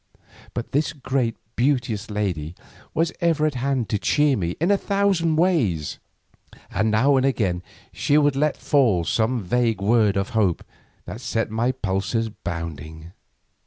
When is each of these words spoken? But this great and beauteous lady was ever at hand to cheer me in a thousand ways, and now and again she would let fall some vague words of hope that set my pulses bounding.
But 0.55 0.71
this 0.71 0.93
great 0.93 1.35
and 1.35 1.55
beauteous 1.55 2.09
lady 2.09 2.55
was 2.95 3.11
ever 3.21 3.45
at 3.45 3.53
hand 3.53 3.87
to 3.89 3.99
cheer 3.99 4.35
me 4.35 4.55
in 4.59 4.71
a 4.71 4.77
thousand 4.79 5.35
ways, 5.35 5.99
and 6.71 6.89
now 6.89 7.17
and 7.17 7.23
again 7.23 7.61
she 7.93 8.17
would 8.17 8.35
let 8.35 8.57
fall 8.57 9.03
some 9.03 9.43
vague 9.43 9.79
words 9.79 10.17
of 10.17 10.29
hope 10.29 10.63
that 11.05 11.21
set 11.21 11.51
my 11.51 11.71
pulses 11.71 12.29
bounding. 12.29 13.11